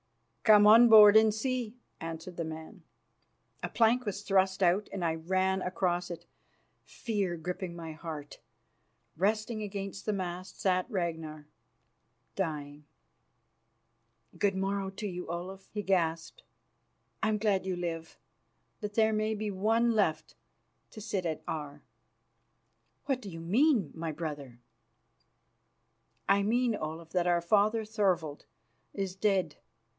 "Come 0.43 0.65
on 0.65 0.89
board 0.89 1.15
and 1.15 1.31
see," 1.31 1.77
answered 2.01 2.35
the 2.35 2.43
man. 2.43 2.81
A 3.61 3.69
plank 3.69 4.03
was 4.05 4.23
thrust 4.23 4.63
out 4.63 4.89
and 4.91 5.05
I 5.05 5.15
ran 5.15 5.61
across 5.61 6.09
it, 6.09 6.25
fear 6.83 7.37
gripping 7.37 7.71
at 7.71 7.77
my 7.77 7.91
heart. 7.93 8.39
Resting 9.15 9.61
against 9.61 10.05
the 10.05 10.11
mast 10.11 10.59
sat 10.59 10.89
Ragnar, 10.89 11.47
dying. 12.35 12.83
"Good 14.37 14.55
morrow 14.55 14.89
to 14.89 15.07
you, 15.07 15.27
Olaf," 15.27 15.69
he 15.71 15.83
gasped. 15.83 16.43
"I 17.21 17.29
am 17.29 17.37
glad 17.37 17.65
you 17.67 17.75
live, 17.75 18.17
that 18.81 18.95
there 18.95 19.13
may 19.13 19.35
be 19.35 19.51
one 19.51 19.91
left 19.91 20.35
to 20.89 20.99
sit 20.99 21.25
at 21.25 21.43
Aar." 21.47 21.83
"What 23.05 23.21
do 23.21 23.29
you 23.29 23.39
mean, 23.39 23.91
my 23.93 24.11
brother?" 24.11 24.59
"I 26.27 26.41
mean, 26.41 26.75
Olaf, 26.75 27.11
that 27.11 27.27
our 27.27 27.41
father, 27.41 27.85
Thorvald, 27.85 28.45
is 28.95 29.15
dead. 29.15 29.55